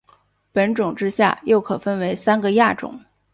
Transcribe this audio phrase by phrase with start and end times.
[0.51, 2.99] 本种之下又可分为三个亚种。